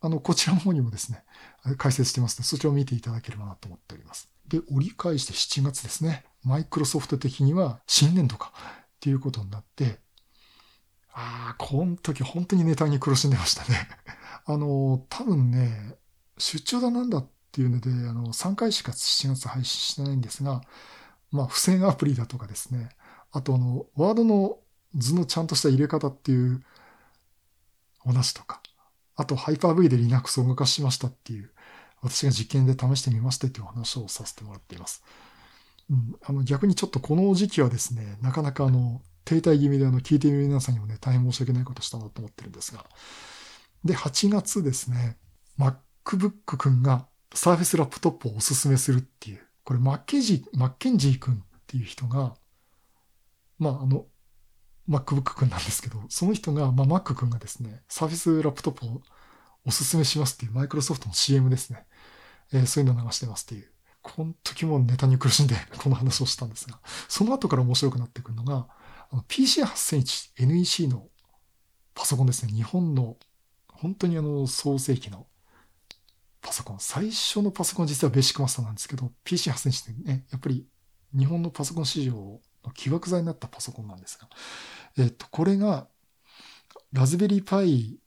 [0.00, 1.24] あの、こちらの方にもですね、
[1.76, 4.30] 解説してますので、そちらを見ていただければなと思っております。
[4.48, 8.60] で、折り返して7月ですね、マイクロソフト的には新年度かっ
[9.00, 9.98] ていうことになって、
[11.12, 13.88] ああ、この時本当にネタに苦しんでましたね。
[14.46, 15.96] あの、多分ね、
[16.38, 20.60] 出張だなんだっていうので、あの、3回しか7月配信してないんですが、
[21.32, 22.90] まあ、不正アプリだとかですね、
[23.32, 24.58] あとあの、ワードの
[24.96, 26.62] 図のちゃんとした入れ方っていう
[28.04, 28.60] お話とか、
[29.14, 31.50] あと Hyper-V で Linux を動かしましたっていう、
[32.02, 35.02] 私が実験で試してみましたっていう話をさせてもらっています。
[35.90, 42.84] うん、あの逆にちょっとこの時期はですね、なかなかあの、停滞気味であの、聞いている皆さんにもね、大変申し訳ないことしたなと思ってるんですが。
[43.84, 45.16] で、8月ですね、
[45.58, 52.36] MacBook 君が Surface ラップトップをおすすめするっていう、これマッケンジー、マッケンジー君っていう人が、
[53.58, 54.06] まあ、あの、
[54.88, 59.02] MacBook 君なんですけど、その人が、まあ、Mac 君がですね、Surface ラップトップを
[59.66, 61.86] おすすめしますっていうマイクロソフトの CM ですね。
[62.52, 63.70] えー、そういうの流してますっていう。
[64.02, 68.68] この時もネタに苦しんでこの話をしたんですが、その後から面白くなってくるのが、
[69.28, 71.08] PC8001 NEC の
[71.94, 72.52] パソコンですね。
[72.52, 73.16] 日本の
[73.68, 75.26] 本当にあの創世期の
[76.40, 76.76] パソコン。
[76.78, 80.64] 最初のパソコン実はベーシックマスターなんですけど、PC8000 ってね、やっぱり
[81.16, 82.40] 日本のパソコン市場の
[82.72, 84.28] 起爆剤になったパソコンなんですが、
[84.98, 85.88] えっと、これが、
[86.92, 87.98] ラズベリーパイ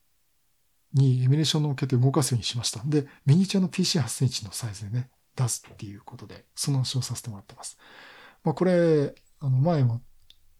[0.93, 2.81] にエミュレーションを受けて動かすようにしました。
[2.85, 7.77] で、ミニチュアの PC8 センチのサイズでね、出すっていうことで、その話をさせてもらってます。
[8.43, 10.01] まあ、これ、あの、前も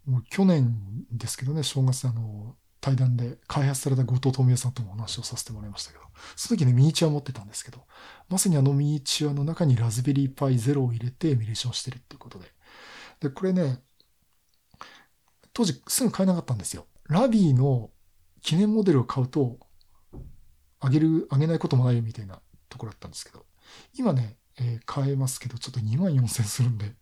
[0.10, 0.76] もう去年
[1.12, 6.04] ですけどね、正月あの、対談で開発された後藤富夫さんともお話をさせてもらいましたけど、
[6.36, 7.86] その時ね、ミニチュア持ってたんですけど、
[8.28, 12.48] まさにあのミニチュアの中にラズベリーパイゼロを入れてエミュレーションしてるっていうことで。
[13.20, 13.84] で、これね、
[15.60, 16.86] 当時すぐ買えなかったんですよ。
[17.10, 17.90] ラビーの
[18.42, 19.60] 記念モデルを買うと、
[20.80, 23.46] あげる、あげないこともないよみたいなところだったんですけど、
[23.94, 26.94] 今ね、えー、買えますけど、ちょっと2万4000するんで、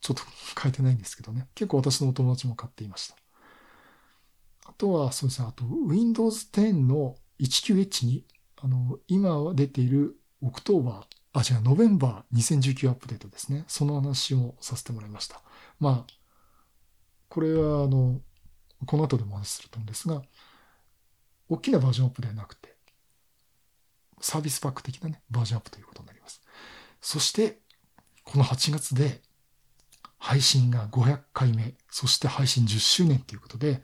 [0.00, 0.22] ちょっと
[0.54, 1.46] 買えてないんですけどね。
[1.54, 3.16] 結構私のお友達も買っていました。
[4.64, 8.24] あとは、そうですね、あと Windows 10の 19H に、
[8.62, 13.64] あの、今出ている October、あ、違う、 November 2019 Update ですね。
[13.68, 15.42] その話もさせてもらいました。
[15.78, 16.19] まあ、
[17.30, 18.20] これは、あの、
[18.84, 20.22] この後でもお話しすると思うんですが、
[21.48, 22.74] 大きなバージョンアップではなくて、
[24.20, 26.42] サービスパック的なね、バージョンアップということになります。
[27.00, 27.60] そして、
[28.24, 29.22] この8月で、
[30.18, 33.80] 配信が500回目、そして配信10周年ということで、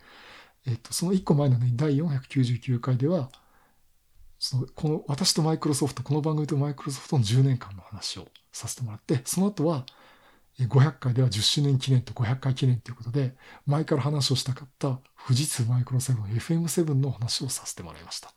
[0.67, 3.31] えっと、その1個前のね、第499回では、
[4.39, 9.87] その、この、私とマイクロソフト、この番組とマイクロソフトの10年間の話をさせてもらって、その後は、
[10.65, 18.33] 500回では10周年記念と500回記念ということで、前から話をしたかった富士通マイクロセブン FM7 の話をさせてもらいました。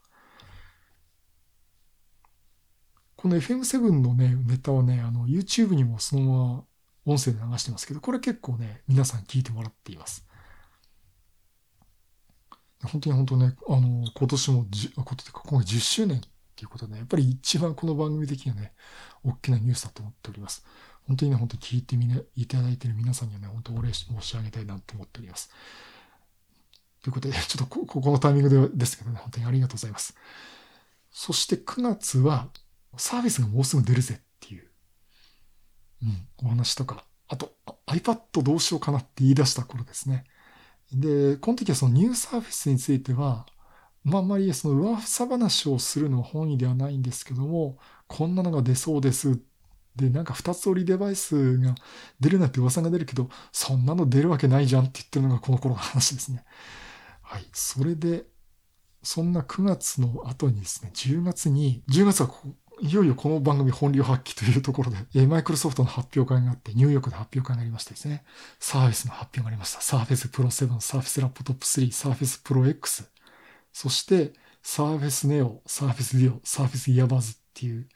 [3.15, 6.63] この FM7 のね、ネタはね、あの、YouTube にもそのまま
[7.05, 10.25] 音声で流してますけど、これ結構ね、皆さん聞いてもらっています。
[12.83, 16.21] 本当に本当ね、あの、今年もじ、ことというか、今回10周年っ
[16.55, 18.73] ていうことで、ね、やっぱり一番この番組的にはね、
[19.23, 20.65] 大きなニュースだと思っております。
[21.07, 25.49] 本当にね、本当に聞いてみね、いただいている皆さんにはね、本当お礼申し上げたいなと思っております。
[27.01, 30.15] ということで、 ちょっとここのタイミングでですけどね、本当にありがとうございます。
[31.11, 32.49] そして9月は、
[32.97, 34.67] サービスがもうすぐ出るぜっていう、
[36.03, 37.55] うん、お話とか、あと、
[37.87, 40.25] iPad どうしようかなって言い出した頃ですね。
[40.91, 43.45] で、この時はそのニューサーフィスについては、
[44.03, 49.39] まあ、あんまりその噂話をするのは本意ではないんですけども、こんなのが出そうです
[49.95, 51.75] で、なんか二つ折りデバイスが
[52.19, 56.43] 出るなって噂が出るけど、そんなの出るわけないじゃんって言ってるのがこの頃の話ですね。
[57.21, 57.45] はい。
[57.53, 58.25] それで、
[59.03, 62.29] そんな9月の後にですね、10月に、10月は
[62.81, 68.23] いよいよこの番組本領発揮というところで、えマイクロソフトの発表会があって、ニューヨークで発表会がありましてですね、
[68.59, 69.81] サーフェスの発表がありました。
[69.81, 73.09] サーフェスプロ7、サーフェスラップトップ3、サーフェスプロ X、
[73.73, 77.87] そして Surface Neo、Surface Duo、Surface Earbuds っていう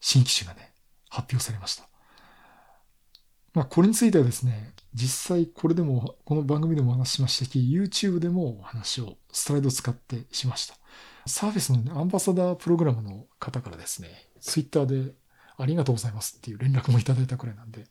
[0.00, 0.72] 新機種がね、
[1.08, 1.88] 発表されました。
[3.54, 10.74] まあ、これについてはですね、実際これでも、この番組でもお話ししましたし、YouTube でもお話をスライドを使ってしました。
[11.26, 14.08] サーフェスのアンバサダープログラムの方からですね、
[14.40, 15.12] Twitter で
[15.56, 17.84] ありがとうございますっていう連絡もいただいたくらいなんで、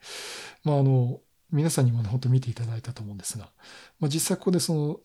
[0.63, 1.19] まああの、
[1.51, 3.49] 皆さんにもね、本当見ていただいたと思うんですが、
[3.99, 4.99] まあ実際ここでその、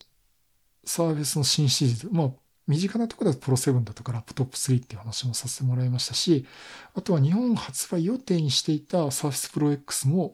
[0.85, 2.31] サーフェスの新シリーズ、まあ
[2.67, 6.45] 身近なところだとプロ7だとかラップトップ3っていう話もさせてもらいましたし、
[6.93, 10.33] あとは日本発売予定にしていた Surface Pro X も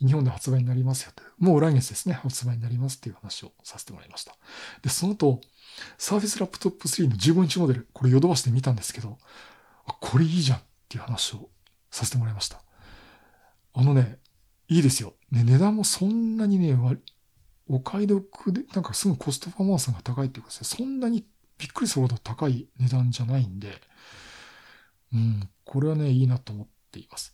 [0.00, 1.22] 日本で発売になりますよと。
[1.38, 4.34] もう来月ですね、発売になりますっていう話をさせてもらいました。
[4.82, 5.40] で、その後、
[5.98, 9.18] Surface Laptop 3の15インチモデル、これヨドバシで見たんですけど、
[9.84, 11.50] これいいじゃんっていう話を
[11.90, 12.62] させてもらいました。
[13.74, 14.18] あのね、
[14.68, 15.14] いいですよ。
[15.30, 16.76] ね、値段もそんなにね、
[17.68, 21.26] お買い得で、なんかすぐコストパフォーマンスが高いっていうかですね、そんなに
[21.60, 23.80] びっくりするほど高い値段じゃないんで、
[25.12, 27.32] うん、これはね、いいなと思っています。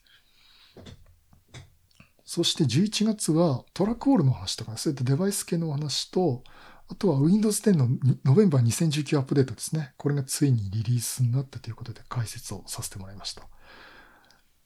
[2.25, 6.43] そして11月はトラックウォールの話とか、そういったデバイス系の話と、
[6.89, 7.89] あとは Windows 10の
[8.25, 9.93] ノベンバー2019アップデートですね。
[9.97, 13.43] これがついにリリースになったということで解説をさせてもらいました。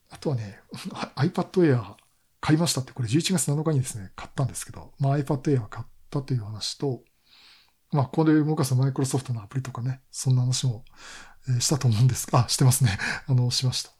[0.09, 0.59] あとはね、
[1.15, 1.95] iPad Air
[2.39, 7.03] 買いましたって、これ11月7日にですね、買ったんですけど、まあ iPad Air 買ったという話と、
[7.91, 10.85] まあ、ここで動かすマイクロソフトのアプリとかね、そんな話も、
[11.59, 12.97] したと思うんですあ、してますね。
[13.27, 13.91] あの、しました。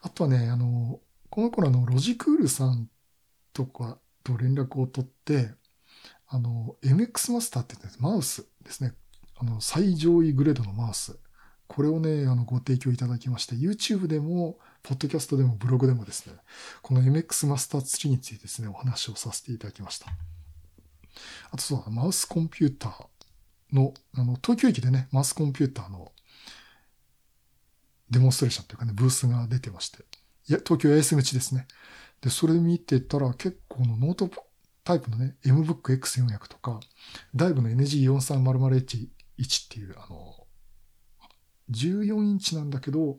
[0.00, 1.00] あとはね、あの、
[1.30, 2.88] この頃の、ロジクールさん
[3.52, 5.54] とかと連絡を取って、
[6.26, 8.94] あの、MX マスターって言ってマウスですね。
[9.36, 11.18] あの、最上位グレードのマウス。
[11.68, 16.34] これをね、あの、ご提供いただきまして、YouTube でも、ポッドキャストでもブログでもですね、
[16.82, 20.06] この MX マスター3についてですね、お話をさせていただきました。
[21.50, 23.06] あとそう、マウスコンピューター
[23.72, 26.12] の、あの、東京駅でね、マウスコンピューターの
[28.10, 30.04] デモンストレーションというかね、ブースが出てまして。
[30.48, 31.66] いや、東京八重洲口ですね。
[32.20, 34.30] で、それ見てたら結構のノート
[34.84, 36.80] タイプのね、MBOOK X400 とか、
[37.34, 40.46] ダイブの NG4300H1 っていう、あの、
[41.70, 43.18] 14インチなんだけど、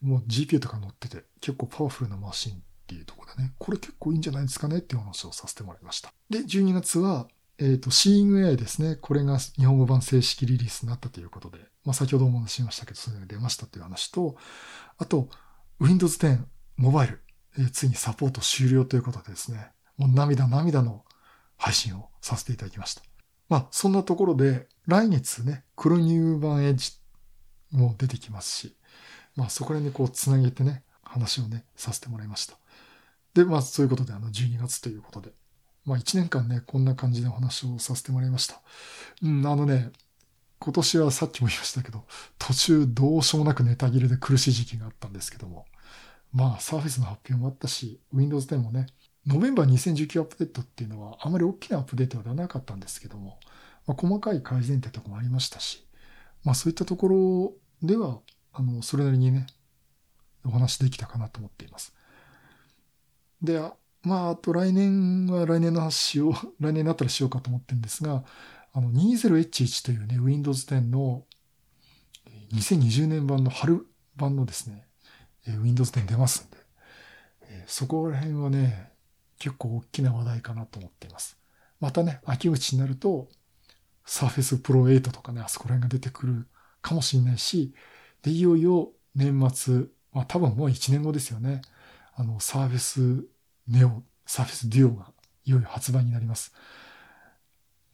[0.00, 2.58] もう GPU とか乗ってて、結構パワフルなマシンっ
[2.90, 6.12] っていうところでね、これ結構いいんじゃないですかねっていう話をさせてもらいました。
[6.28, 7.28] で、12月は、
[7.60, 8.96] えっ、ー、と、Seeing AI ですね。
[8.96, 14.36] これが日本語版正式リリースになったということで、まあ先ほどもお話しましたけど、それが出ましたという話と、
[14.96, 15.28] あと、
[15.78, 16.38] Windows 10
[16.76, 17.22] モバイル、
[17.58, 21.04] えー、ついにサポート終了ということでですね、もう涙涙の
[21.58, 23.02] 配信をさせていただきました。
[23.50, 26.92] まあ、そんなところで、来月ね、黒乳版エッジ
[27.72, 28.76] も出てきますし、
[29.36, 32.56] まあ、そこら辺でこう、つなげてね、話をね、させてもらいました。
[33.34, 35.32] で、まあ、そういうことで、あの、12月ということで、
[35.84, 38.60] まあ、1年間ね、こんな感じでお話をさせてもらいました。
[39.22, 39.90] うん、あのね、
[40.58, 42.04] 今年はさっきも言いましたけど、
[42.38, 45.64] 途中どうしようもなくネタ切れで苦しい時期があったんですけども、
[46.32, 48.86] まあ、サーフェスの発表もあったし、Windows 10もね、
[49.26, 53.38] ノベンバー2019アップデートっていうのはあまり大きなアップデートではなかったんですけども、
[53.86, 55.86] まあ、細かい改善ってとこもありましたし、
[56.44, 57.52] まあそういったところ
[57.82, 58.18] では、
[58.52, 59.46] あの、それなりにね、
[60.44, 61.94] お話できたかなと思っています。
[63.42, 63.60] で、
[64.02, 68.24] まあ、あと来年は来年の話しよう、 来年になったらしようかと思ってるんですが、
[68.72, 71.26] あの、20H1 というね、Windows 10の
[72.52, 73.86] 2020年版の春
[74.16, 74.86] 版のですね、
[75.46, 76.56] Windows 10出ますんで、
[77.66, 78.90] そこら辺はね、
[79.38, 81.38] 結構大きな話題かなと思っています。
[81.80, 83.28] またね、秋口になると、
[84.06, 86.46] Surface Pro 8とかね、あそこら辺が出てくる
[86.82, 87.74] かもしれないし、
[88.22, 91.62] で、いよいよ年末、まあ多分もう1年後ですよね。
[92.14, 93.24] あの、Surface
[93.70, 95.12] Neo、Surface Duo が
[95.44, 96.52] いよいよ発売になります。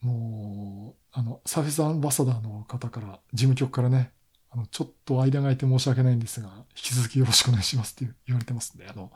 [0.01, 4.11] もう、あの、Surface アンバサダーの方から、事務局からね、
[4.49, 9.11] あの、ちょっと間が空いて申し訳ないんですが、引き続きよろしくお願いしますって言われてますんで、あの、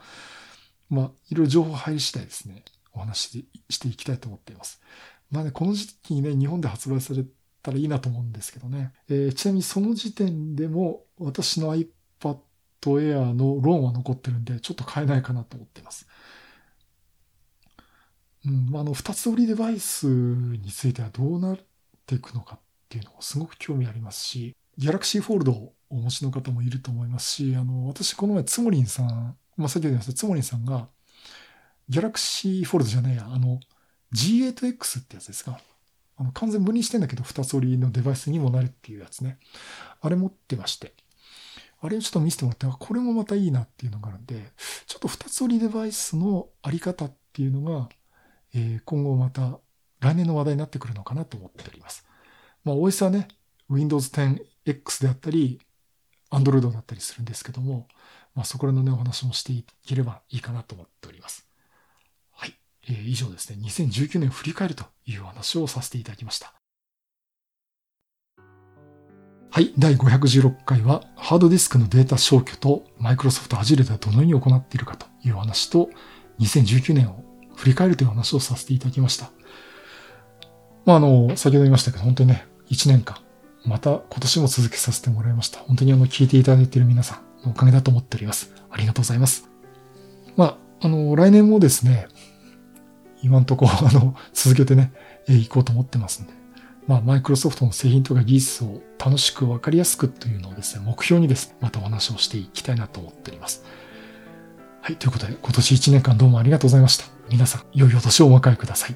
[0.90, 4.82] まあ、いろいろ情報入り次第ですね、お話ししていきたいと思っています。
[5.30, 7.24] まあね、この時期にね、日本で発売され
[7.64, 8.92] たらいいなと思うんですけどね。
[9.08, 12.40] えー、ちなみにその時点でも私の iPad
[12.82, 16.08] Air のローンは残ってるんで、ちょっと買えないかなと思っています。
[18.46, 21.58] うん、あの、二つ折りデバイスについてはどうなっ
[22.06, 30.88] ていくのかっていうのもすごく興味ありますし、Galaxy Fold をお持ちの方もいると思いますし、あの、私この前つもりんさんまあ、先ほど言いました、つもりんさんが、
[31.90, 33.60] ギャラクシーフォルドじゃねえや、あの、
[34.14, 35.60] G8X ってやつですか。
[36.18, 39.38] あの、完全分離してんだけど、二つ折りのデバイスにもなるっていうやつね。
[40.02, 40.94] あれ持ってまして。
[41.82, 44.52] あれをちょっと見せてもらって、これもまたいいなっていうのがあるんで、
[44.86, 47.90] ちょっと二つ折りデバイスのあり方っていうのが、
[48.54, 49.60] えー、今後また
[50.00, 52.06] 来年の話題になってくるのかなと思っております。
[52.64, 53.28] まあ、OS はね、
[53.70, 55.60] Windows 10X であったり、
[56.32, 57.88] Android だったりするんですけども、
[58.36, 61.48] まあ、そこらのね、お話もしていければいいかなと思っております。
[62.32, 62.54] はい。
[62.88, 66.54] えー、以上ですね、2019年を振り返るというお話をさせていただきました。
[69.54, 69.74] はい。
[69.78, 75.90] 第516回は、ハードディスクのデータ消去と、マイクロソフト Azure ではどのように行っているかというお話と、
[76.40, 77.31] 2019年を
[77.62, 79.30] 振り返るという話をさせていただきました。
[80.84, 83.18] まあ、あの、先ほど言いましたけど、本当にね、1年間、
[83.66, 85.60] また今年も続けさせてもらいました。
[85.60, 88.52] 本当にあの、聞いていただいている皆さんの、おかげだと思っております。
[88.72, 89.48] ありがとうございます。
[90.36, 92.08] まあ、あの、来年もですね、
[93.22, 94.92] 今んとこ、 あの、続けてね、
[95.28, 96.34] え行こうと思ってますんで。
[96.88, 103.64] まあ、マイクロソフトの製品とか技術を楽しくわかりやすくというのをですね、目標にですね、またお話をしていきたいなと思っております。
[104.82, 107.21] はい、ということで、今年1年間どうもありがとうございました。
[107.32, 108.96] 皆さん、良いお年をお迎えください。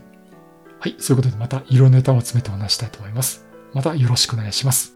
[0.80, 3.46] はい、そういうことでまた色ネタを詰めてお話したいと思います。
[3.74, 4.95] またよろしくお願いします。